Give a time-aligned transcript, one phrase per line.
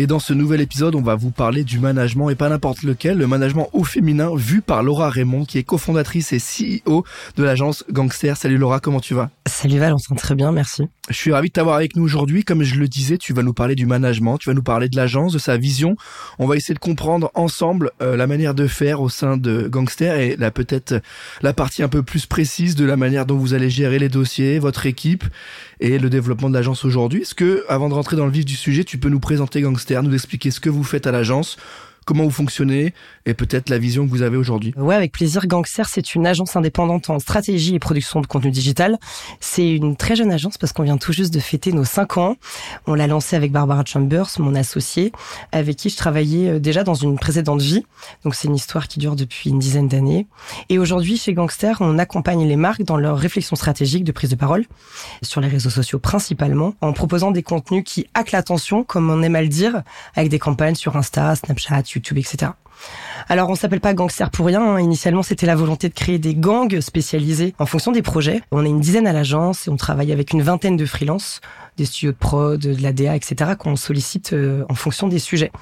[0.00, 3.18] Et dans ce nouvel épisode, on va vous parler du management et pas n'importe lequel,
[3.18, 7.04] le management au féminin vu par Laura Raymond qui est cofondatrice et CEO
[7.36, 8.36] de l'agence Gangster.
[8.36, 9.28] Salut Laura, comment tu vas?
[9.46, 10.84] Salut Valentin, très bien, merci.
[11.08, 12.44] Je suis ravi de t'avoir avec nous aujourd'hui.
[12.44, 14.94] Comme je le disais, tu vas nous parler du management, tu vas nous parler de
[14.94, 15.96] l'agence, de sa vision.
[16.38, 20.14] On va essayer de comprendre ensemble euh, la manière de faire au sein de Gangster
[20.20, 21.00] et la peut-être
[21.42, 24.58] la partie un peu plus précise de la manière dont vous allez gérer les dossiers,
[24.58, 25.24] votre équipe
[25.80, 27.22] et le développement de l'agence aujourd'hui.
[27.22, 29.87] Est-ce que, avant de rentrer dans le vif du sujet, tu peux nous présenter Gangster,
[30.02, 31.56] nous expliquer ce que vous faites à l'agence,
[32.08, 32.94] comment vous fonctionnez
[33.26, 34.72] et peut-être la vision que vous avez aujourd'hui.
[34.78, 35.46] Ouais, avec plaisir.
[35.46, 38.96] Gangster, c'est une agence indépendante en stratégie et production de contenu digital.
[39.40, 42.36] C'est une très jeune agence parce qu'on vient tout juste de fêter nos 5 ans.
[42.86, 45.12] On l'a lancée avec Barbara Chambers, mon associée,
[45.52, 47.84] avec qui je travaillais euh, déjà dans une précédente vie.
[48.24, 50.26] Donc c'est une histoire qui dure depuis une dizaine d'années.
[50.70, 54.36] Et aujourd'hui, chez Gangster, on accompagne les marques dans leur réflexion stratégique de prise de
[54.36, 54.64] parole,
[55.20, 59.36] sur les réseaux sociaux principalement, en proposant des contenus qui hackent l'attention, comme on aime
[59.36, 59.82] à le dire,
[60.14, 62.52] avec des campagnes sur Insta, Snapchat, YouTube, etc.
[63.28, 64.62] Alors on s'appelle pas gangster pour rien.
[64.62, 64.80] Hein.
[64.80, 68.42] Initialement, c'était la volonté de créer des gangs spécialisés en fonction des projets.
[68.52, 71.40] On est une dizaine à l'agence et on travaille avec une vingtaine de freelances,
[71.76, 73.52] des studios de prod, de la DA, etc.
[73.58, 75.52] qu'on sollicite euh, en fonction des sujets.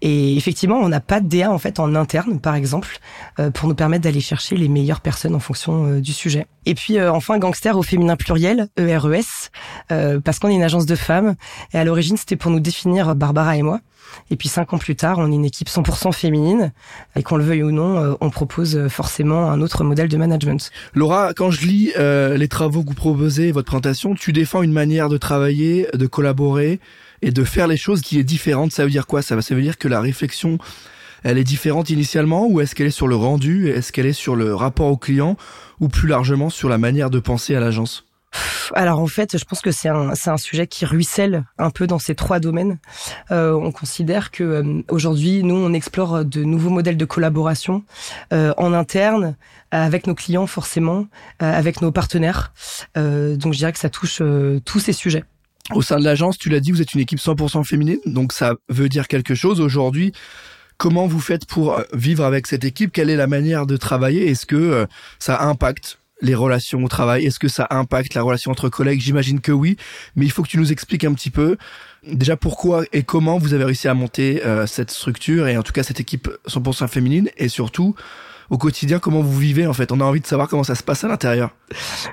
[0.00, 2.98] Et effectivement, on n'a pas de DA en fait en interne, par exemple,
[3.38, 6.46] euh, pour nous permettre d'aller chercher les meilleures personnes en fonction euh, du sujet.
[6.66, 9.50] Et puis enfin, gangster au féminin pluriel, ERES,
[10.24, 11.34] parce qu'on est une agence de femmes.
[11.74, 13.80] Et à l'origine, c'était pour nous définir Barbara et moi.
[14.30, 16.72] Et puis cinq ans plus tard, on est une équipe 100% féminine.
[17.16, 20.16] Et qu'on le veuille ou non, euh, on propose euh, forcément un autre modèle de
[20.16, 20.70] management.
[20.94, 24.72] Laura, quand je lis euh, les travaux que vous proposez, votre présentation, tu défends une
[24.72, 26.80] manière de travailler, de collaborer
[27.22, 28.72] et de faire les choses qui est différente.
[28.72, 29.22] Ça veut dire quoi?
[29.22, 30.58] Ça, ça veut dire que la réflexion,
[31.22, 33.70] elle est différente initialement ou est-ce qu'elle est sur le rendu?
[33.70, 35.36] Est-ce qu'elle est sur le rapport au client
[35.80, 38.04] ou plus largement sur la manière de penser à l'agence?
[38.74, 41.98] Alors en fait, je pense que c'est un, un sujet qui ruisselle un peu dans
[41.98, 42.78] ces trois domaines.
[43.30, 47.84] Euh, on considère que euh, aujourd'hui, nous, on explore de nouveaux modèles de collaboration
[48.32, 49.36] euh, en interne,
[49.70, 51.08] avec nos clients forcément,
[51.40, 52.52] avec nos partenaires.
[52.94, 54.22] donc je dirais que ça touche
[54.64, 55.24] tous ces sujets.
[55.72, 58.54] Au sein de l'agence, tu l'as dit, vous êtes une équipe 100% féminine, donc ça
[58.68, 60.12] veut dire quelque chose aujourd'hui.
[60.76, 62.92] Comment vous faites pour vivre avec cette équipe?
[62.92, 64.30] Quelle est la manière de travailler?
[64.30, 64.86] Est-ce que
[65.18, 69.00] ça impacte les relations au travail Est-ce que ça impacte la relation entre collègues?
[69.00, 69.76] J'imagine que oui,
[70.16, 71.56] mais il faut que tu nous expliques un petit peu
[72.06, 75.72] déjà pourquoi et comment vous avez réussi à monter euh, cette structure et en tout
[75.72, 77.94] cas cette équipe 100% féminine et surtout
[78.50, 79.90] au quotidien comment vous vivez en fait?
[79.90, 81.50] On a envie de savoir comment ça se passe à l'intérieur.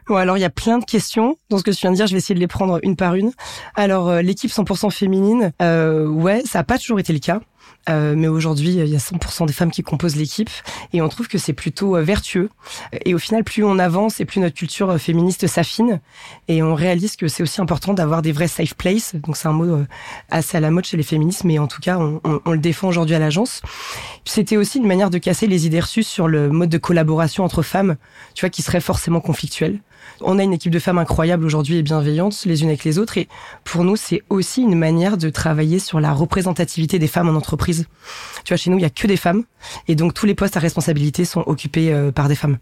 [0.07, 2.07] Bon alors il y a plein de questions dans ce que tu viens de dire.
[2.07, 3.31] Je vais essayer de les prendre une par une.
[3.75, 7.41] Alors euh, l'équipe 100% féminine, euh, ouais, ça a pas toujours été le cas.
[7.89, 10.49] Euh, mais aujourd'hui, il y a 100% des femmes qui composent l'équipe
[10.93, 12.49] et on trouve que c'est plutôt euh, vertueux.
[13.05, 15.99] Et au final, plus on avance et plus notre culture euh, féministe s'affine
[16.47, 19.15] et on réalise que c'est aussi important d'avoir des vrais safe places.
[19.15, 19.83] Donc c'est un mot
[20.29, 22.59] assez à la mode chez les féministes, mais en tout cas, on, on, on le
[22.59, 23.61] défend aujourd'hui à l'agence.
[24.25, 27.63] C'était aussi une manière de casser les idées reçues sur le mode de collaboration entre
[27.63, 27.95] femmes,
[28.35, 29.79] tu vois, qui serait forcément conflictuel.
[30.21, 33.17] On a une équipe de femmes incroyables aujourd'hui et bienveillantes les unes avec les autres.
[33.17, 33.27] Et
[33.63, 37.87] pour nous, c'est aussi une manière de travailler sur la représentativité des femmes en entreprise.
[38.43, 39.43] Tu vois, chez nous, il y a que des femmes.
[39.87, 42.57] Et donc, tous les postes à responsabilité sont occupés euh, par des femmes.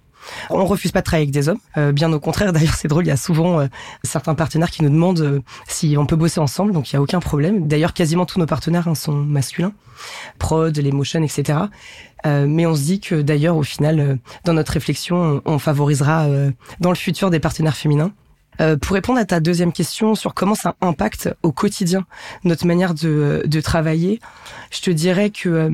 [0.49, 2.53] On refuse pas de travailler avec des hommes, euh, bien au contraire.
[2.53, 3.67] D'ailleurs, c'est drôle, il y a souvent euh,
[4.03, 7.01] certains partenaires qui nous demandent euh, si on peut bosser ensemble, donc il y a
[7.01, 7.67] aucun problème.
[7.67, 9.73] D'ailleurs, quasiment tous nos partenaires hein, sont masculins,
[10.37, 11.59] prod, les etc.
[12.25, 16.27] mais on se dit que d'ailleurs, au final, dans notre réflexion, on, favorisera
[16.79, 18.11] dans le futur des partenaires féminins.
[18.81, 22.05] pour répondre à ta deuxième question sur comment ça impacte au quotidien
[22.43, 24.19] notre manière de travailler,
[24.71, 25.71] je te dirais que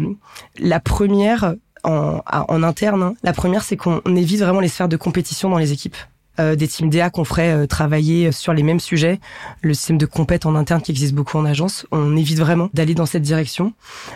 [0.60, 3.04] la première, en, en interne.
[3.04, 3.16] Hein.
[3.24, 5.96] La première, c'est qu'on évite vraiment les sphères de compétition dans les équipes.
[6.38, 9.22] Euh, des teams DA qu'on ferait euh, travailler sur les mêmes sujets,
[9.62, 12.94] le système de compète en interne qui existe beaucoup en agence, on évite vraiment d'aller
[12.94, 13.72] dans cette direction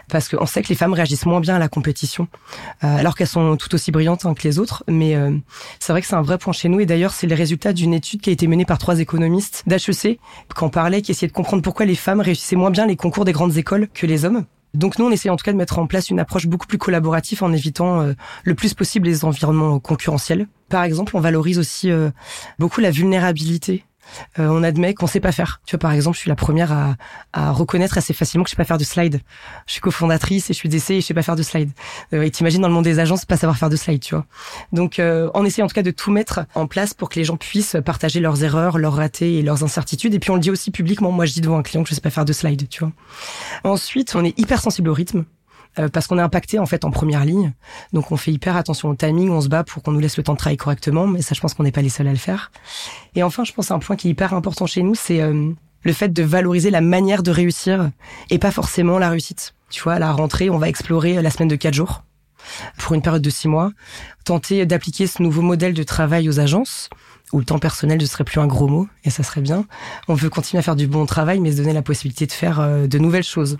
[0.09, 2.27] parce qu'on sait que les femmes réagissent moins bien à la compétition,
[2.83, 4.83] euh, alors qu'elles sont tout aussi brillantes hein, que les autres.
[4.89, 5.15] Mais
[5.79, 7.93] c'est vrai que c'est un vrai point chez nous et d'ailleurs c'est les résultats d'une
[7.93, 10.19] étude qui a été menée par trois économistes d'HEC qui
[10.63, 13.31] en parlaient, qui essayaient de comprendre pourquoi les femmes réussissaient moins bien les concours des
[13.31, 14.45] grandes écoles que les hommes.
[14.73, 16.77] Donc nous, on essaie en tout cas de mettre en place une approche beaucoup plus
[16.77, 18.13] collaborative en évitant euh,
[18.43, 20.47] le plus possible les environnements concurrentiels.
[20.69, 22.11] Par exemple, on valorise aussi euh,
[22.59, 23.83] beaucoup la vulnérabilité
[24.39, 25.61] euh, on admet qu'on sait pas faire.
[25.65, 26.95] Tu vois, par exemple, je suis la première à,
[27.33, 29.21] à reconnaître assez facilement que je sais pas faire de slide.
[29.65, 31.71] Je suis cofondatrice et je suis DC et je sais pas faire de slide.
[32.13, 34.25] Euh, et t'imagines dans le monde des agences pas savoir faire de slide, tu vois.
[34.73, 37.23] Donc, euh, on essaie en tout cas de tout mettre en place pour que les
[37.25, 40.13] gens puissent partager leurs erreurs, leurs ratés et leurs incertitudes.
[40.13, 41.11] Et puis on le dit aussi publiquement.
[41.11, 42.93] Moi, je dis devant un client que je sais pas faire de slide, tu vois.
[43.63, 45.25] Ensuite, on est hyper sensible au rythme.
[45.79, 47.53] Euh, parce qu'on est impacté en fait en première ligne.
[47.93, 50.23] Donc on fait hyper attention au timing, on se bat pour qu'on nous laisse le
[50.23, 52.17] temps de travailler correctement, mais ça je pense qu'on n'est pas les seuls à le
[52.17, 52.51] faire.
[53.15, 55.51] Et enfin, je pense à un point qui est hyper important chez nous, c'est euh,
[55.83, 57.91] le fait de valoriser la manière de réussir
[58.29, 59.53] et pas forcément la réussite.
[59.69, 62.03] Tu vois, à la rentrée, on va explorer la semaine de quatre jours
[62.77, 63.71] pour une période de six mois,
[64.23, 66.89] tenter d'appliquer ce nouveau modèle de travail aux agences
[67.31, 69.65] où le temps personnel ne serait plus un gros mot, et ça serait bien.
[70.07, 72.59] On veut continuer à faire du bon travail, mais se donner la possibilité de faire
[72.59, 73.57] euh, de nouvelles choses.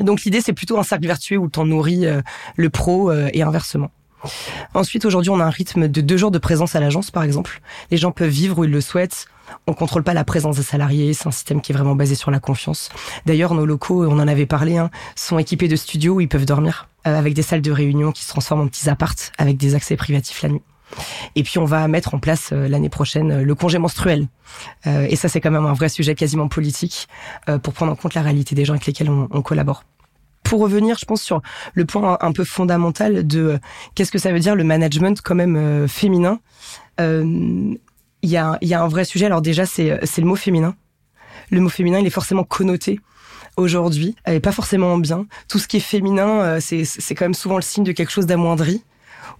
[0.00, 2.22] Donc l'idée, c'est plutôt un cercle vertueux où le temps nourrit euh,
[2.56, 3.90] le pro euh, et inversement.
[4.74, 7.60] Ensuite, aujourd'hui, on a un rythme de deux jours de présence à l'agence, par exemple.
[7.90, 9.26] Les gens peuvent vivre où ils le souhaitent.
[9.66, 11.14] On contrôle pas la présence des salariés.
[11.14, 12.90] C'est un système qui est vraiment basé sur la confiance.
[13.26, 16.44] D'ailleurs, nos locaux, on en avait parlé, hein, sont équipés de studios où ils peuvent
[16.44, 19.96] dormir, avec des salles de réunion qui se transforment en petits appartes avec des accès
[19.96, 20.62] privatifs la nuit.
[21.34, 24.26] Et puis on va mettre en place euh, l'année prochaine euh, le congé menstruel.
[24.86, 27.08] Euh, et ça c'est quand même un vrai sujet quasiment politique
[27.62, 29.84] pour prendre en compte la réalité des gens avec lesquels on, collabore
[30.42, 31.42] pour revenir, je pense, sur
[31.74, 33.58] le point un peu fondamental de
[33.94, 36.40] qu'est-ce que ça veut dire le management quand même féminin.
[36.98, 37.78] Il
[38.22, 39.26] y, a, y a un vrai sujet.
[39.26, 40.74] Alors déjà, c'est le mot féminin.
[41.50, 42.98] Le mot féminin, il est forcément connoté
[43.56, 45.26] aujourd'hui, et pas forcément bien.
[45.48, 48.82] Tout ce qui est féminin, c'est quand même souvent le signe de quelque chose d'amoindri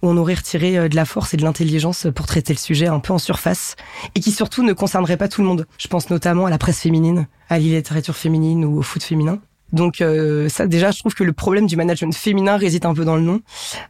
[0.01, 2.87] où on aurait retiré euh, de la force et de l'intelligence pour traiter le sujet
[2.87, 3.75] un peu en surface
[4.15, 5.67] et qui surtout ne concernerait pas tout le monde.
[5.77, 9.39] Je pense notamment à la presse féminine, à la féminine ou au foot féminin.
[9.71, 13.05] Donc euh, ça déjà, je trouve que le problème du management féminin réside un peu
[13.05, 13.41] dans le nom.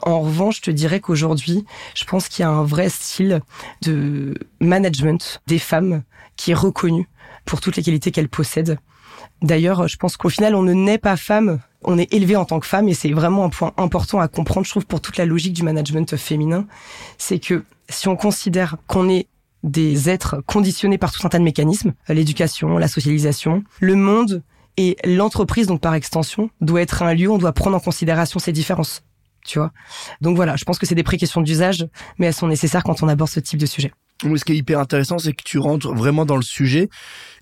[0.02, 1.66] En revanche, je te dirais qu'aujourd'hui,
[1.96, 3.42] je pense qu'il y a un vrai style
[3.82, 6.04] de management des femmes
[6.36, 7.08] qui est reconnu
[7.46, 8.78] pour toutes les qualités qu'elles possèdent.
[9.42, 12.60] D'ailleurs, je pense qu'au final, on ne naît pas femme on est élevé en tant
[12.60, 15.26] que femme et c'est vraiment un point important à comprendre, je trouve, pour toute la
[15.26, 16.66] logique du management féminin.
[17.18, 19.28] C'est que si on considère qu'on est
[19.64, 24.44] des êtres conditionnés par tout un tas de mécanismes, l'éducation, la socialisation, le monde
[24.78, 28.40] et l'entreprise, donc par extension, doit être un lieu où on doit prendre en considération
[28.40, 29.04] ces différences.
[29.46, 29.72] Tu vois
[30.22, 31.88] Donc voilà, je pense que c'est des pré-questions d'usage,
[32.18, 33.92] mais elles sont nécessaires quand on aborde ce type de sujet.
[34.22, 36.90] Ce qui est hyper intéressant, c'est que tu rentres vraiment dans le sujet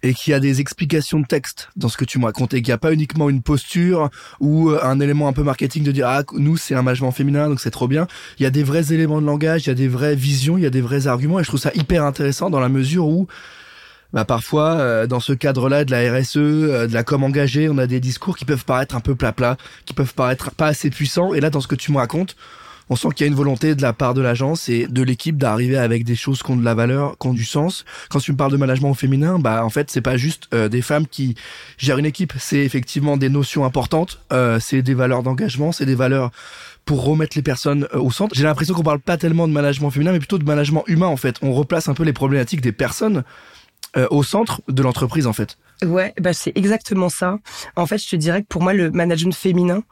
[0.03, 2.69] et qu'il y a des explications de texte dans ce que tu me racontais, qu'il
[2.69, 6.07] n'y a pas uniquement une posture ou euh, un élément un peu marketing de dire
[6.07, 8.07] ah nous c'est un management féminin donc c'est trop bien.
[8.37, 10.63] Il y a des vrais éléments de langage, il y a des vraies visions, il
[10.63, 13.27] y a des vrais arguments et je trouve ça hyper intéressant dans la mesure où
[14.13, 17.79] bah parfois euh, dans ce cadre-là de la RSE, euh, de la com engagée, on
[17.79, 21.33] a des discours qui peuvent paraître un peu plat-plat, qui peuvent paraître pas assez puissants
[21.33, 22.35] et là dans ce que tu me racontes
[22.89, 25.37] on sent qu'il y a une volonté de la part de l'agence et de l'équipe
[25.37, 27.85] d'arriver avec des choses qui ont de la valeur, qui ont du sens.
[28.09, 30.81] Quand tu me parles de management féminin, bah en fait c'est pas juste euh, des
[30.81, 31.35] femmes qui
[31.77, 35.95] gèrent une équipe, c'est effectivement des notions importantes, euh, c'est des valeurs d'engagement, c'est des
[35.95, 36.31] valeurs
[36.85, 38.33] pour remettre les personnes euh, au centre.
[38.35, 41.17] J'ai l'impression qu'on parle pas tellement de management féminin, mais plutôt de management humain en
[41.17, 41.35] fait.
[41.41, 43.23] On replace un peu les problématiques des personnes
[44.11, 45.57] au centre de l'entreprise en fait.
[45.83, 47.39] Ouais, bah c'est exactement ça.
[47.75, 49.83] En fait, je te dirais que pour moi, le management féminin,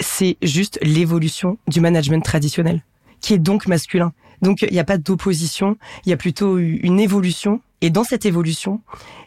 [0.00, 2.82] c'est juste l'évolution du management traditionnel,
[3.20, 4.12] qui est donc masculin.
[4.42, 7.60] Donc il n'y a pas d'opposition, il y a plutôt une évolution.
[7.80, 8.80] Et dans cette évolution,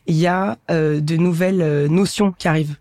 [0.08, 2.76] il y a euh, de nouvelles euh, notions qui arrivent.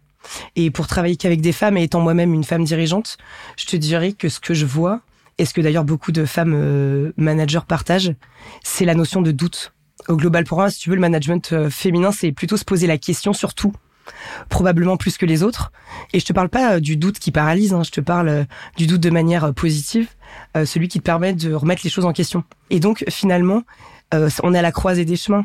[0.57, 3.19] Et pour travailler qu'avec des femmes, et étant moi-même une femme dirigeante,
[3.57, 5.01] je te dirais que ce que je vois,
[5.39, 8.15] et ce que d'ailleurs beaucoup de femmes euh, managers partagent,
[8.63, 9.73] c'est la notion de doute.
[10.09, 12.99] Au global, pour moi, si tu veux, le management féminin, c'est plutôt se poser la
[12.99, 13.73] question sur tout
[14.49, 15.73] probablement plus que les autres.
[16.13, 18.45] Et je te parle pas euh, du doute qui paralyse, hein, je te parle euh,
[18.77, 20.09] du doute de manière euh, positive,
[20.65, 22.45] celui qui te permet de remettre les choses en question.
[22.71, 23.63] Et donc finalement,
[24.13, 25.45] on est à la croisée des chemins.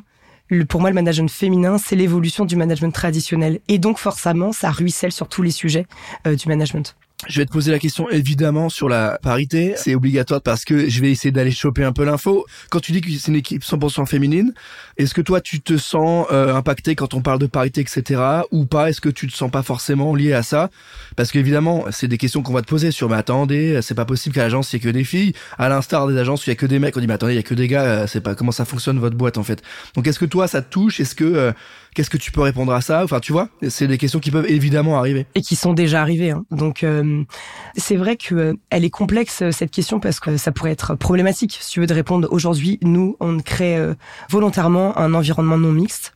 [0.70, 3.60] pour moi, le management féminin, c'est l'évolution du management traditionnel.
[3.68, 5.88] Et donc forcément, ça ruisselle sur tous les sujets
[6.26, 6.96] du management.
[7.28, 9.74] Je vais te poser la question évidemment sur la parité.
[9.78, 12.46] C'est obligatoire parce que je vais essayer d'aller choper un peu l'info.
[12.70, 14.54] Quand tu dis que c'est une équipe 100% féminine,
[14.98, 18.22] est-ce que toi tu te sens euh, impacté quand on parle de parité, etc.
[18.52, 18.90] ou pas?
[18.90, 20.70] Est-ce que tu te sens pas forcément lié à ça?
[21.16, 23.10] Parce qu'évidemment, c'est des questions qu'on va te poser sur.
[23.10, 25.34] Mais attendez, c'est pas possible qu'à l'agence il y ait que des filles.
[25.58, 27.38] À l'instar des agences il y a que des mecs, on dit mais attendez, il
[27.38, 27.84] y a que des gars.
[27.84, 29.62] Euh, c'est pas comment ça fonctionne votre boîte en fait?
[29.96, 31.00] Donc est-ce que toi ça te touche?
[31.00, 31.52] Est-ce que euh,
[31.96, 33.06] Qu'est-ce que tu peux répondre à ça?
[33.06, 35.28] Enfin, tu vois, c'est des questions qui peuvent évidemment arriver.
[35.34, 36.32] Et qui sont déjà arrivées.
[36.32, 36.44] Hein.
[36.52, 37.24] Donc, euh,
[37.78, 40.96] c'est vrai que euh, elle est complexe euh, cette question parce que ça pourrait être
[40.96, 41.58] problématique.
[41.62, 43.80] Si tu veux de répondre aujourd'hui, nous, on crée
[44.30, 46.14] volontairement un environnement non mixte.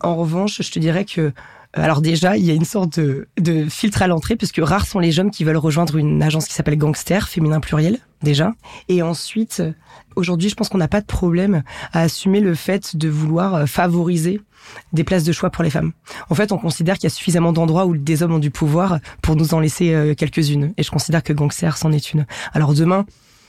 [0.00, 1.32] En revanche, je te dirais que
[1.72, 4.98] alors déjà, il y a une sorte de, de filtre à l'entrée, puisque rares sont
[4.98, 8.52] les hommes qui veulent rejoindre une agence qui s'appelle Gangster, féminin pluriel, déjà.
[8.88, 9.62] Et ensuite,
[10.16, 13.66] aujourd'hui, je pense qu'on n'a pas de problème à assumer le fait de vouloir euh,
[13.66, 14.40] favoriser
[14.92, 15.92] des places de choix pour les femmes.
[16.30, 18.98] En fait, on considère qu'il y a suffisamment d'endroits où des hommes ont du pouvoir
[19.22, 20.72] pour nous en laisser euh, quelques-unes.
[20.78, 22.26] Et je considère que Gangster c'en est une.
[22.54, 23.04] Alors demain,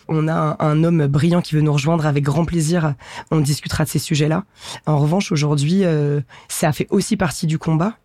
[0.08, 2.94] on a un, homme brillant qui veut nous rejoindre avec grand plaisir.
[3.32, 4.44] On discutera de ces sujets-là.
[4.86, 7.98] En revanche, aujourd'hui, euh, ça fait aussi partie du combat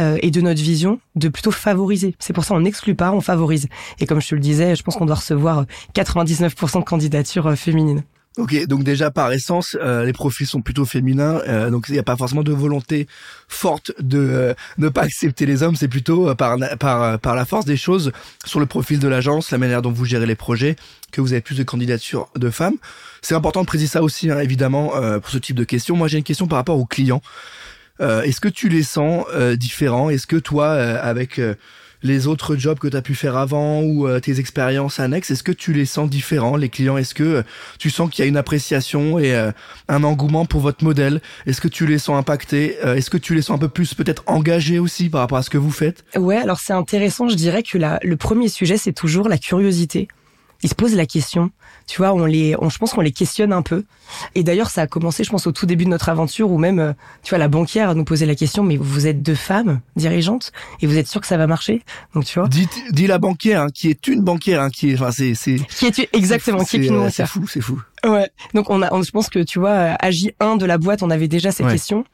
[0.00, 2.14] euh, et de notre vision de plutôt favoriser.
[2.18, 3.68] C'est pour ça on n'exclut pas, on favorise.
[4.00, 7.54] Et comme je te le disais, je pense qu'on doit recevoir 99% de candidatures euh,
[7.54, 8.02] féminines.
[8.38, 12.02] Ok, donc déjà par essence, euh, les profils sont plutôt féminins, donc il n'y a
[12.02, 13.08] pas forcément de volonté
[13.48, 17.76] forte de ne pas accepter les hommes, c'est plutôt par, par, par la force des
[17.76, 18.12] choses
[18.46, 20.76] sur le profil de l'agence, la manière dont vous gérez les projets,
[21.10, 22.76] que vous avez plus de candidatures de femmes.
[23.22, 25.96] C'est important de préciser ça aussi, hein, évidemment, pour ce type de questions.
[25.96, 27.22] Moi j'ai une question par rapport aux clients.
[28.00, 30.10] Euh, est-ce que tu les sens euh, différents?
[30.10, 31.40] Est-ce que toi, euh, avec
[32.02, 35.52] les autres jobs que tu as pu faire avant ou tes expériences annexes, est-ce que
[35.52, 36.96] tu les sens différents, les clients?
[36.96, 37.44] Est-ce que
[37.78, 39.34] tu sens qu'il y a une appréciation et
[39.88, 41.20] un engouement pour votre modèle?
[41.46, 44.22] Est-ce que tu les sens impactés Est-ce que tu les sens un peu plus peut-être
[44.26, 46.04] engagés aussi par rapport à ce que vous faites?
[46.16, 47.28] Ouais, alors c'est intéressant.
[47.28, 50.08] Je dirais que la, le premier sujet, c'est toujours la curiosité
[50.62, 51.50] ils se posent la question.
[51.86, 53.84] Tu vois, on les, on, je pense qu'on les questionne un peu.
[54.34, 56.78] Et d'ailleurs, ça a commencé, je pense, au tout début de notre aventure, où même,
[56.78, 60.52] euh, tu vois, la banquière nous posait la question, mais vous êtes deux femmes dirigeantes
[60.80, 61.82] et vous êtes sûr que ça va marcher?
[62.14, 62.48] Donc, tu vois.
[62.48, 65.56] Dis, dis la banquière, hein, qui est une banquière, hein, qui est, enfin, c'est, c'est.
[65.56, 67.12] Qui est exactement, qui est une banquière.
[67.12, 67.80] C'est fou, c'est fou.
[68.04, 68.30] Ouais.
[68.54, 71.28] Donc on a, je pense que tu vois, agi 1 de la boîte, on avait
[71.28, 72.04] déjà cette question.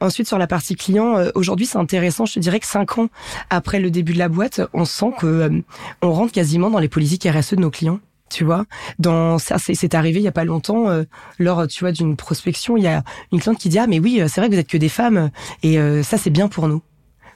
[0.00, 2.26] Ensuite sur la partie client, euh, aujourd'hui c'est intéressant.
[2.26, 3.08] Je te dirais que cinq ans
[3.48, 5.62] après le début de la boîte, on sent que euh,
[6.02, 8.64] on rentre quasiment dans les politiques RSE de nos clients tu vois.
[8.98, 11.02] Dans ça, c'est arrivé il y a pas longtemps euh,
[11.38, 14.22] lors, tu vois, d'une prospection, il y a une cliente qui dit ah mais oui,
[14.28, 15.30] c'est vrai que vous êtes que des femmes
[15.62, 16.80] et euh, ça c'est bien pour nous.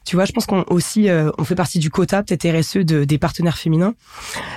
[0.04, 3.04] Tu vois, je pense qu'on aussi euh, on fait partie du quota peut-être RSE de,
[3.04, 3.94] des partenaires féminins.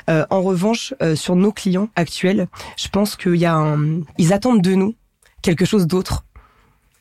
[0.08, 4.76] en revanche, sur nos clients actuels, je pense qu'il y a un, ils attendent de
[4.76, 4.96] nous
[5.42, 6.24] quelque chose d'autre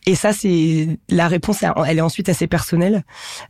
[0.09, 1.65] et ça, c'est la réponse.
[1.85, 3.03] Elle est ensuite assez personnelle.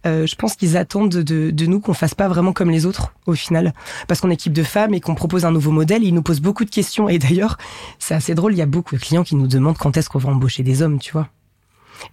[0.07, 3.13] Euh, je pense qu'ils attendent de, de nous qu'on fasse pas vraiment comme les autres
[3.27, 3.75] au final,
[4.09, 6.03] parce qu'on équipe de femmes et qu'on propose un nouveau modèle.
[6.03, 7.11] Ils nous posent beaucoup de questions.
[7.11, 7.59] Et d'ailleurs,
[7.99, 8.55] c'est assez drôle.
[8.55, 10.81] Il y a beaucoup de clients qui nous demandent quand est-ce qu'on va embaucher des
[10.81, 11.29] hommes, tu vois.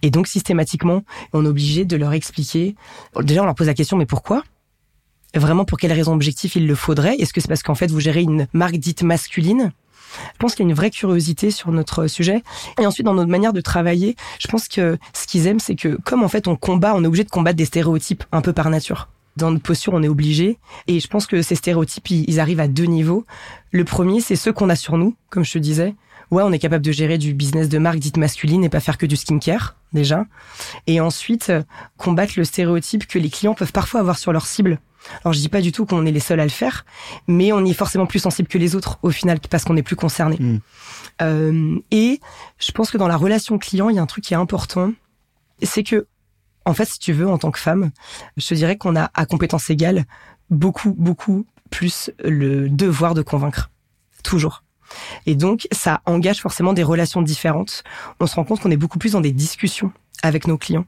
[0.02, 2.74] Et donc systématiquement, on est obligé de leur expliquer.
[3.20, 4.42] Déjà, on leur pose la question, mais pourquoi?
[5.34, 7.16] Vraiment, pour quelles raisons objectives il le faudrait?
[7.16, 9.72] Est-ce que c'est parce qu'en fait, vous gérez une marque dite masculine?
[10.34, 12.44] Je pense qu'il y a une vraie curiosité sur notre sujet.
[12.80, 15.98] Et ensuite, dans notre manière de travailler, je pense que ce qu'ils aiment, c'est que
[16.04, 18.70] comme en fait on combat, on est obligé de combattre des stéréotypes un peu par
[18.70, 19.08] nature.
[19.36, 20.58] Dans notre posture, on est obligé.
[20.86, 23.26] Et je pense que ces stéréotypes, ils arrivent à deux niveaux.
[23.72, 25.96] Le premier, c'est ceux qu'on a sur nous, comme je te disais.
[26.34, 28.98] Ouais, on est capable de gérer du business de marque dite masculine et pas faire
[28.98, 30.26] que du skincare, déjà.
[30.88, 31.52] Et ensuite,
[31.96, 34.80] combattre le stéréotype que les clients peuvent parfois avoir sur leur cible.
[35.22, 36.84] Alors je dis pas du tout qu'on est les seuls à le faire,
[37.28, 39.94] mais on est forcément plus sensible que les autres au final parce qu'on est plus
[39.94, 40.36] concerné.
[40.40, 40.58] Mm.
[41.22, 42.18] Euh, et
[42.58, 44.92] je pense que dans la relation client, il y a un truc qui est important,
[45.62, 46.08] c'est que
[46.64, 47.92] en fait, si tu veux, en tant que femme,
[48.36, 50.04] je te dirais qu'on a à compétence égale
[50.50, 53.70] beaucoup, beaucoup plus le devoir de convaincre,
[54.24, 54.63] toujours.
[55.26, 57.84] Et donc, ça engage forcément des relations différentes.
[58.20, 60.86] On se rend compte qu'on est beaucoup plus dans des discussions avec nos clients.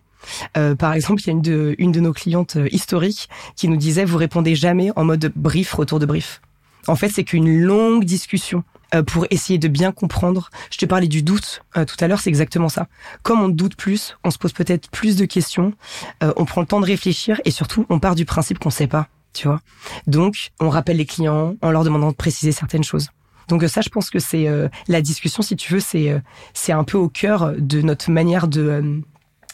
[0.56, 3.68] Euh, par exemple, il y a une de, une de nos clientes euh, historiques qui
[3.68, 6.40] nous disait vous répondez jamais en mode brief, retour de brief.
[6.88, 10.50] En fait, c'est qu'une longue discussion euh, pour essayer de bien comprendre.
[10.70, 12.86] Je te parlais du doute tout à l'heure, c'est exactement ça.
[13.22, 15.75] Comme on doute plus, on se pose peut-être plus de questions,
[16.22, 19.08] on prend le temps de réfléchir et surtout, on part du principe qu'on sait pas,
[19.34, 19.60] tu vois.
[20.06, 23.10] Donc, on rappelle les clients en leur demandant de préciser certaines choses.
[23.48, 24.48] Donc ça, je pense que c'est
[24.88, 26.20] la discussion, si tu veux, c'est
[26.52, 29.02] c'est un peu au cœur de notre manière de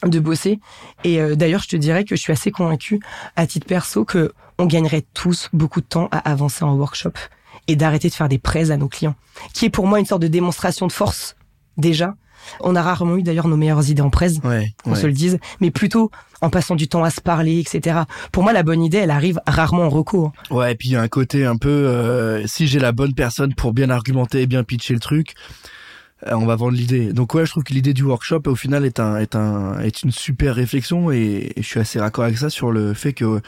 [0.09, 0.61] de bosser.
[1.05, 3.01] Et euh, d'ailleurs, je te dirais que je suis assez convaincue,
[3.37, 7.13] à titre perso, que on gagnerait tous beaucoup de temps à avancer en workshop
[7.69, 9.15] et d'arrêter de faire des prêts à nos clients,
[9.55, 11.37] qui est pour moi une sorte de démonstration de force
[11.77, 12.15] déjà.
[12.61, 14.39] On a rarement eu d'ailleurs nos meilleures idées en presse,
[14.85, 18.01] on se le dise, mais plutôt en passant du temps à se parler, etc.
[18.33, 20.33] Pour moi, la bonne idée, elle arrive rarement en recours.
[20.51, 23.15] Ouais, et puis il y a un côté un peu, euh, si j'ai la bonne
[23.15, 25.35] personne pour bien argumenter et bien pitcher le truc,
[26.27, 27.13] euh, on va vendre l'idée.
[27.13, 30.03] Donc ouais, je trouve que l'idée du workshop au final est un est un est
[30.03, 33.41] une super réflexion et, je suis assez raccord avec ça sur le fait que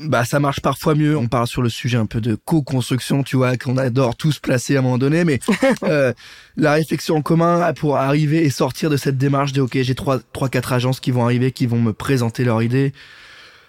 [0.00, 1.16] bah ça marche parfois mieux.
[1.16, 4.76] On parle sur le sujet un peu de co-construction, tu vois, qu'on adore tous placer
[4.76, 5.40] à un moment donné, mais
[5.84, 6.12] euh,
[6.56, 10.18] la réflexion en commun pour arriver et sortir de cette démarche de ok, j'ai trois
[10.32, 12.92] trois quatre agences qui vont arriver, qui vont me présenter leur idée.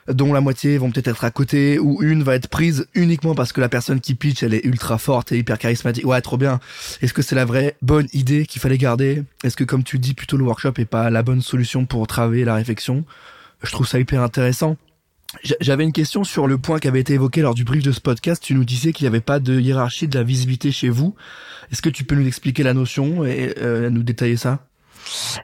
[0.07, 3.51] dont la moitié vont peut-être être à côté, ou une va être prise uniquement parce
[3.53, 6.05] que la personne qui pitch, elle est ultra forte et hyper charismatique.
[6.05, 6.59] Ouais, trop bien.
[7.01, 9.23] Est-ce que c'est la vraie bonne idée qu'il fallait garder?
[9.43, 12.45] Est-ce que, comme tu dis, plutôt le workshop est pas la bonne solution pour travailler
[12.45, 13.03] la réflexion?
[13.63, 14.77] Je trouve ça hyper intéressant.
[15.61, 18.01] J'avais une question sur le point qui avait été évoqué lors du brief de ce
[18.01, 18.41] podcast.
[18.43, 21.15] Tu nous disais qu'il n'y avait pas de hiérarchie de la visibilité chez vous.
[21.71, 24.59] Est-ce que tu peux nous expliquer la notion et euh, nous détailler ça?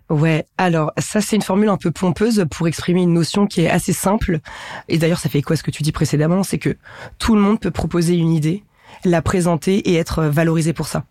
[0.10, 3.70] Ouais, alors ça c'est une formule un peu pompeuse pour exprimer une notion qui est
[3.70, 4.40] assez simple.
[4.88, 6.78] Et d'ailleurs ça fait quoi ce que tu dis précédemment, c'est que
[7.20, 8.64] tout le monde peut proposer une idée,
[9.06, 11.06] la présenter et être valorisé pour ça.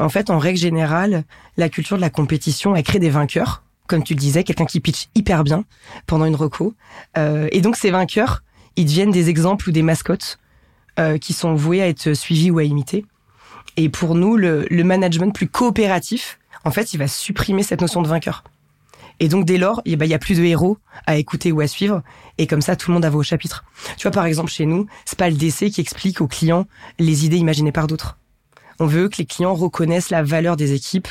[0.00, 1.24] En fait, en règle générale,
[1.56, 4.78] la culture de la compétition, elle crée des vainqueurs, comme tu le disais, quelqu'un qui
[4.78, 5.64] pitch hyper bien
[6.06, 6.74] pendant une reco.
[7.16, 8.44] Euh, et donc ces vainqueurs,
[8.76, 10.38] ils deviennent des exemples ou des mascottes
[11.00, 13.04] euh, qui sont voués à être suivis ou à imiter.
[13.76, 18.08] Et pour nous, le, management plus coopératif, en fait, il va supprimer cette notion de
[18.08, 18.44] vainqueur.
[19.20, 22.02] Et donc dès lors, il n'y a plus de héros à écouter ou à suivre,
[22.36, 23.64] et comme ça, tout le monde a vos chapitres.
[23.96, 26.66] Tu vois, par exemple, chez nous, c'est pas le DC qui explique aux clients
[27.00, 28.16] les idées imaginées par d'autres.
[28.80, 31.08] On veut que les clients reconnaissent la valeur des équipes.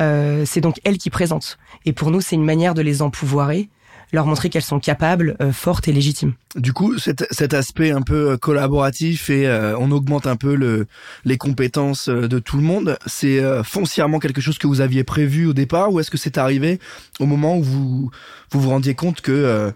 [0.00, 1.58] Euh, c'est donc elles qui présentent.
[1.84, 3.68] Et pour nous, c'est une manière de les empouvoirer
[4.12, 6.34] leur montrer qu'elles sont capables, euh, fortes et légitimes.
[6.56, 10.54] Du coup, cet, cet aspect un peu euh, collaboratif et euh, on augmente un peu
[10.54, 10.86] le,
[11.24, 15.52] les compétences de tout le monde, c'est foncièrement quelque chose que vous aviez prévu au
[15.52, 16.78] départ ou est-ce que c'est arrivé
[17.20, 18.10] au moment où vous
[18.50, 19.72] vous, vous rendiez compte que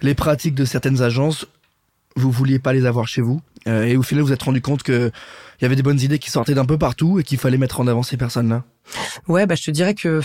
[0.00, 1.46] les pratiques de certaines agences,
[2.16, 5.12] vous vouliez pas les avoir chez vous et au final vous êtes rendu compte que
[5.60, 7.78] il y avait des bonnes idées qui sortaient d'un peu partout et qu'il fallait mettre
[7.80, 8.64] en avant ces personnes-là
[9.28, 10.20] Ouais, bah je te dirais que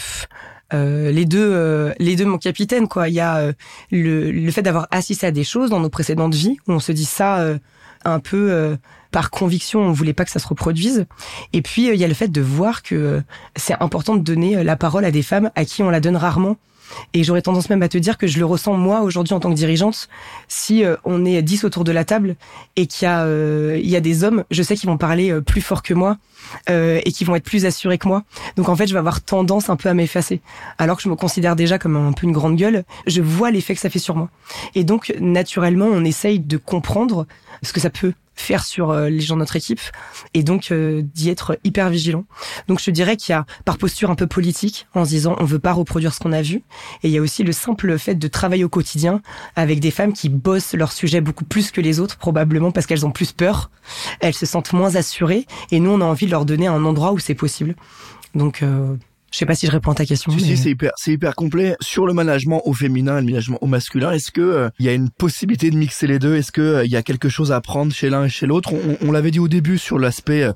[0.74, 3.08] euh, les deux, euh, les deux mon capitaine quoi.
[3.08, 3.54] Il y a euh,
[3.92, 6.92] le, le fait d'avoir assisté à des choses dans nos précédentes vies où on se
[6.92, 7.46] dit ça
[8.06, 8.78] un peu
[9.12, 11.06] par conviction, on voulait pas que ça se reproduise.
[11.54, 13.22] Et puis il y a le fait de voir que
[13.56, 16.58] c'est important de donner la parole à des femmes à qui on la donne rarement
[17.14, 19.50] et j'aurais tendance même à te dire que je le ressens moi aujourd'hui en tant
[19.50, 20.10] que dirigeante.
[20.48, 22.36] Si euh, on est 10 autour de la table
[22.76, 25.32] et qu'il y a euh, il y a des hommes, je sais qu'ils vont parler
[25.32, 26.18] euh, plus fort que moi
[26.70, 28.24] et qui vont être plus assurés que moi.
[28.56, 30.40] Donc en fait, je vais avoir tendance un peu à m'effacer.
[30.78, 33.74] Alors que je me considère déjà comme un peu une grande gueule, je vois l'effet
[33.74, 34.30] que ça fait sur moi.
[34.74, 37.28] Et donc naturellement, on essaye de comprendre
[37.64, 39.82] ce que ça peut faire sur euh, les gens de notre équipe
[40.34, 42.26] et donc euh, d'y être hyper vigilant.
[42.68, 45.46] Donc je dirais qu'il y a par posture un peu politique en se disant on
[45.46, 46.64] veut pas reproduire ce qu'on a vu
[47.04, 49.22] et il y a aussi le simple fait de travailler au quotidien
[49.56, 53.06] avec des femmes qui bossent leur sujet beaucoup plus que les autres probablement parce qu'elles
[53.06, 53.70] ont plus peur,
[54.20, 57.14] elles se sentent moins assurées et nous on a envie de leur donner un endroit
[57.14, 57.76] où c'est possible.
[58.36, 58.96] Donc euh,
[59.32, 60.32] je sais pas si je réponds à ta question.
[60.38, 61.76] Si, c'est hyper, c'est hyper complet.
[61.82, 64.90] Sur le management au féminin et le management au masculin, est-ce que euh, il y
[64.90, 66.36] a une possibilité de mixer les deux?
[66.36, 68.72] Est-ce que euh, il y a quelque chose à apprendre chez l'un et chez l'autre?
[69.02, 70.54] On, l'avait dit au début sur l'aspect euh,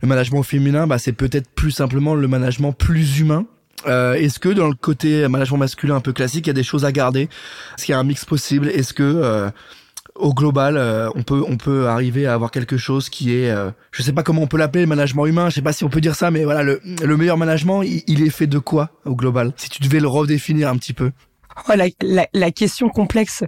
[0.00, 3.46] le management au féminin, bah, c'est peut-être plus simplement le management plus humain.
[3.86, 6.84] Est-ce que dans le côté management masculin un peu classique, il y a des choses
[6.84, 7.28] à garder?
[7.76, 8.68] Est-ce qu'il y a un mix possible?
[8.68, 9.52] Est-ce que
[10.18, 13.70] au global, euh, on peut on peut arriver à avoir quelque chose qui est, euh,
[13.92, 15.48] je sais pas comment on peut l'appeler, le management humain.
[15.50, 18.22] Je sais pas si on peut dire ça, mais voilà, le, le meilleur management, il,
[18.22, 19.52] est fait de quoi au global?
[19.56, 21.12] Si tu devais le redéfinir un petit peu.
[21.68, 23.44] Oh, la, la, la, question complexe.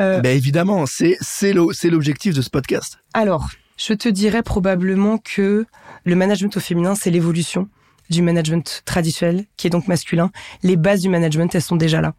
[0.00, 0.20] Euh...
[0.20, 2.98] Ben évidemment, c'est c'est c'est l'objectif de ce podcast.
[3.14, 5.66] Alors, je te dirais probablement que
[6.04, 7.68] le management au féminin, c'est l'évolution
[8.10, 10.30] du management traditionnel, qui est donc masculin.
[10.62, 12.14] Les bases du management, elles sont déjà là.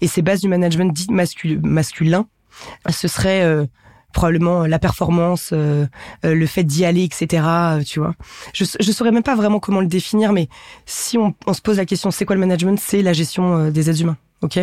[0.00, 2.26] Et ces bases du management dit masculin
[2.88, 3.66] ce serait euh,
[4.12, 5.86] probablement la performance, euh,
[6.24, 7.42] euh, le fait d'y aller, etc.
[7.86, 8.14] tu vois.
[8.52, 10.48] Je je saurais même pas vraiment comment le définir, mais
[10.86, 12.78] si on, se pose la question, c'est quoi le management?
[12.80, 14.58] C'est la gestion des êtres humains, ok?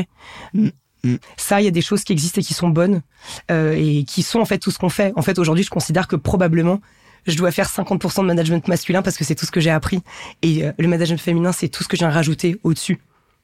[0.53, 0.69] Mm,
[1.03, 1.15] mm.
[1.37, 3.01] Ça, il y a des choses qui existent et qui sont bonnes
[3.49, 5.13] et qui sont en fait tout ce qu'on fait.
[5.15, 6.81] En fait, aujourd'hui, je considère que probablement
[7.25, 10.01] je dois faire 50% de management masculin parce que c'est tout ce que j'ai appris
[10.41, 12.99] et le management féminin, c'est tout ce que j'ai rajouté au-dessus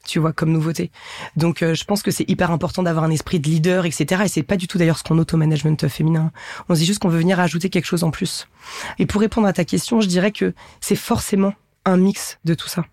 [0.05, 0.91] tu vois, comme nouveauté.
[1.37, 4.23] Donc, euh, je pense que c'est hyper important d'avoir un esprit de leader, etc.
[4.25, 6.31] Et c'est pas du tout d'ailleurs ce qu'on auto-management féminin.
[6.69, 8.47] On se dit juste qu'on veut venir ajouter quelque chose en plus.
[8.99, 11.53] Et pour répondre à ta question, je dirais que c'est forcément
[11.85, 12.85] un mix de tout ça.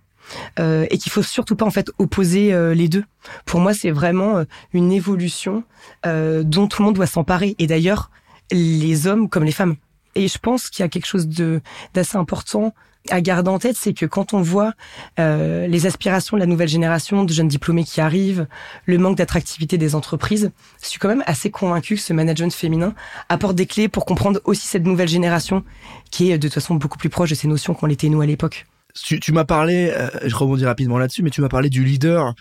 [0.60, 3.04] Euh, et qu'il faut surtout pas en fait opposer euh, les deux.
[3.44, 5.64] Pour moi, c'est vraiment une évolution
[6.04, 7.56] dont tout le monde doit s'emparer.
[7.58, 8.10] Et d'ailleurs,
[8.52, 9.76] les hommes comme les femmes.
[10.14, 11.60] Et je pense qu'il y a quelque chose de
[11.94, 12.74] d'assez important
[13.08, 14.72] à garder en tête, c'est que quand on voit
[15.18, 18.46] euh, les aspirations de la nouvelle génération de jeunes diplômés qui arrivent,
[18.84, 20.50] le manque d'attractivité des entreprises,
[20.82, 22.94] je suis quand même assez convaincu que ce management féminin
[23.28, 25.64] apporte des clés pour comprendre aussi cette nouvelle génération
[26.10, 28.26] qui est de toute façon beaucoup plus proche de ces notions qu'on l'était nous à
[28.26, 28.66] l'époque.
[28.94, 32.34] Tu, tu m'as parlé, euh, je rebondis rapidement là-dessus, mais tu m'as parlé du leader.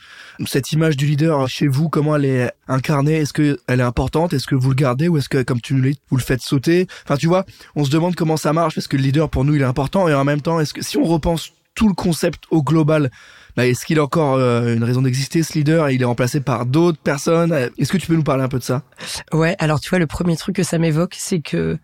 [0.45, 3.17] Cette image du leader chez vous, comment elle est incarnée?
[3.17, 4.33] Est-ce que elle est importante?
[4.33, 5.07] Est-ce que vous le gardez?
[5.07, 6.87] Ou est-ce que, comme tu le vous le faites sauter?
[7.03, 9.55] Enfin, tu vois, on se demande comment ça marche parce que le leader pour nous
[9.55, 10.07] il est important.
[10.07, 13.09] Et en même temps, est-ce que si on repense tout le concept au global,
[13.55, 15.89] bah, est-ce qu'il a encore euh, une raison d'exister ce leader?
[15.89, 17.53] Il est remplacé par d'autres personnes?
[17.77, 18.83] Est-ce que tu peux nous parler un peu de ça?
[19.31, 21.77] Ouais, alors tu vois, le premier truc que ça m'évoque, c'est que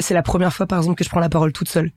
[0.00, 1.92] c'est la première fois, par exemple, que je prends la parole toute seule.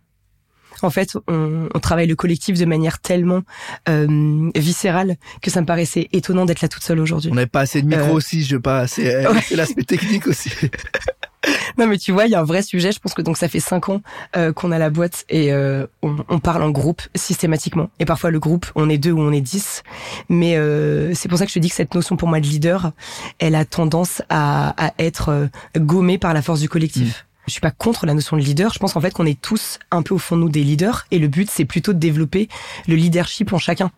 [0.82, 3.42] En fait, on, on travaille le collectif de manière tellement
[3.90, 7.32] euh, viscérale que ça me paraissait étonnant d'être là toute seule aujourd'hui.
[7.32, 8.14] On n'avait pas assez de micro euh...
[8.14, 8.88] aussi, je pas.
[8.88, 10.52] C'est l'aspect technique aussi.
[11.78, 12.92] non mais tu vois, il y a un vrai sujet.
[12.92, 14.02] Je pense que donc ça fait cinq ans
[14.36, 17.90] euh, qu'on a la boîte et euh, on, on, parle en groupe systématiquement.
[18.00, 19.84] Et parfois le groupe, on est deux ou on est dix.
[20.30, 22.46] Mais euh, c'est pour ça que je te dis que cette notion pour moi de
[22.46, 22.92] leader,
[23.40, 27.08] elle a tendance à, à être euh, gommée par la force du collectif.
[27.08, 27.35] Mmh.
[27.48, 28.74] Je suis pas contre la notion de leader.
[28.74, 31.06] Je pense qu'en fait qu'on est tous un peu au fond de nous des leaders
[31.12, 32.50] et le but c'est plutôt de développer
[32.88, 33.92] le leadership en chacun.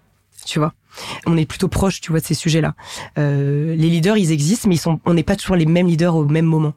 [0.45, 0.73] Tu vois,
[1.25, 2.75] on est plutôt proche, tu vois, de ces sujets-là.
[3.17, 6.15] Euh, les leaders, ils existent, mais ils sont, on n'est pas toujours les mêmes leaders
[6.15, 6.73] au même moment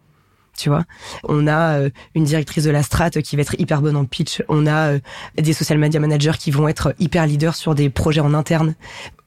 [0.60, 0.84] tu vois?
[1.24, 4.42] On a euh, une directrice de la strat qui va être hyper bonne en pitch.
[4.48, 4.98] On a euh,
[5.36, 8.74] des social media managers qui vont être hyper leaders sur des projets en interne.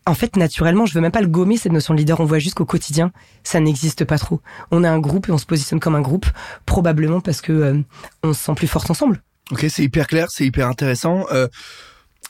[0.06, 2.20] En fait, naturellement, je veux même pas le gommer cette notion de leader.
[2.20, 3.12] On voit juste qu'au quotidien,
[3.44, 4.42] ça n'existe pas trop.
[4.72, 6.26] On est un groupe et on se positionne comme un groupe,
[6.66, 7.80] probablement parce que euh,
[8.22, 9.22] on se sent plus fort ensemble.
[9.52, 11.26] Ok, c'est hyper clair, c'est hyper intéressant.
[11.32, 11.48] Euh...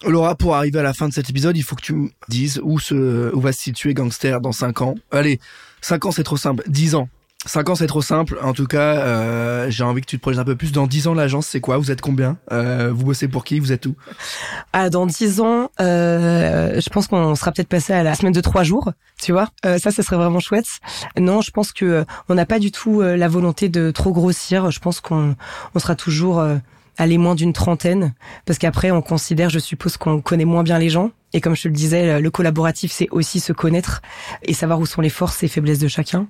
[0.06, 2.60] Laura, pour arriver à la fin de cet épisode, il faut que tu me dises
[2.64, 4.96] où, se, où va se situer Gangster dans 5 ans.
[5.12, 5.40] Allez,
[5.82, 7.08] 5 ans c'est trop simple, 10 ans.
[7.46, 8.38] 5 ans c'est trop simple.
[8.42, 10.72] En tout cas, euh, j'ai envie que tu te projettes un peu plus.
[10.72, 11.78] Dans 10 ans, l'agence, c'est quoi?
[11.78, 12.38] Vous êtes combien?
[12.52, 13.60] Euh, Vous bossez pour qui?
[13.60, 13.96] Vous êtes où?
[14.72, 18.42] Ah, Dans 10 ans, euh, je pense qu'on sera peut-être passé à la semaine de
[18.42, 18.92] 3 jours.
[19.22, 19.50] Tu vois?
[19.66, 20.68] Euh, Ça, ça serait vraiment chouette.
[21.18, 24.14] Non, je pense que euh, on n'a pas du tout euh, la volonté de trop
[24.14, 24.72] grossir.
[24.72, 25.36] Je pense qu'on
[25.76, 26.44] on sera toujours
[26.98, 28.14] aller moins d'une trentaine,
[28.46, 31.12] parce qu'après on considère, je suppose, qu'on connaît moins bien les gens.
[31.34, 34.02] Et comme je te le disais, le collaboratif, c'est aussi se connaître
[34.44, 36.28] et savoir où sont les forces et faiblesses de chacun.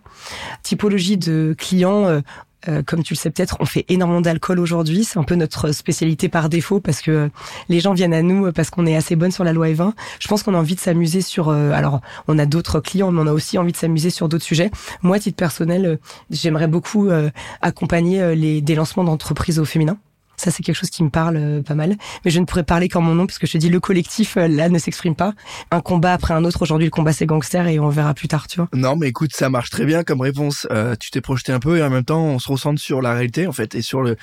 [0.64, 2.06] Typologie de clients.
[2.06, 2.22] Euh,
[2.70, 5.04] euh, comme tu le sais peut-être, on fait énormément d'alcool aujourd'hui.
[5.04, 7.30] C'est un peu notre spécialité par défaut parce que
[7.70, 9.94] les gens viennent à nous parce qu'on est assez bonne sur la loi E20.
[10.20, 11.50] Je pense qu'on a envie de s'amuser sur.
[11.50, 14.46] Euh, alors, on a d'autres clients, mais on a aussi envie de s'amuser sur d'autres
[14.46, 14.72] sujets.
[15.02, 15.98] Moi, à titre personnel, euh,
[16.30, 17.30] j'aimerais beaucoup euh,
[17.62, 19.98] accompagner les des lancements d'entreprises au féminin.
[20.44, 21.96] Ça, c'est quelque chose qui me parle euh, pas mal.
[22.26, 24.50] Mais je ne pourrais parler qu'en mon nom, puisque je te dis, le collectif, euh,
[24.50, 25.34] là, ne s'exprime pas.
[25.72, 26.62] Un combat après un autre.
[26.62, 28.68] Aujourd'hui, le combat, c'est gangster et on verra plus tard, tu vois.
[28.74, 30.68] Non, mais écoute, ça marche très bien comme réponse.
[30.70, 33.14] Euh, tu t'es projeté un peu et en même temps, on se ressent sur la
[33.14, 34.18] réalité, en fait, et sur le,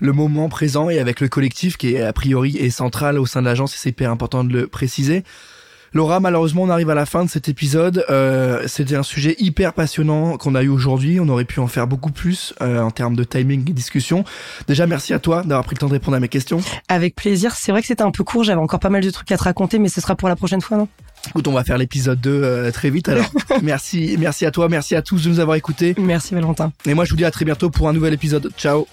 [0.00, 3.40] le moment présent et avec le collectif qui est, a priori, est central au sein
[3.40, 5.22] de l'agence et c'est hyper important de le préciser.
[5.92, 8.04] Laura, malheureusement, on arrive à la fin de cet épisode.
[8.10, 11.18] Euh, C'était un sujet hyper passionnant qu'on a eu aujourd'hui.
[11.20, 14.24] On aurait pu en faire beaucoup plus euh, en termes de timing et discussion.
[14.68, 16.60] Déjà, merci à toi d'avoir pris le temps de répondre à mes questions.
[16.88, 17.54] Avec plaisir.
[17.56, 18.44] C'est vrai que c'était un peu court.
[18.44, 20.60] J'avais encore pas mal de trucs à te raconter, mais ce sera pour la prochaine
[20.60, 20.88] fois, non?
[21.28, 23.30] Écoute, on va faire l'épisode 2 euh, très vite alors.
[23.62, 25.94] merci, merci à toi, merci à tous de nous avoir écoutés.
[25.98, 26.72] Merci Valentin.
[26.86, 28.50] Et moi, je vous dis à très bientôt pour un nouvel épisode.
[28.56, 28.86] Ciao.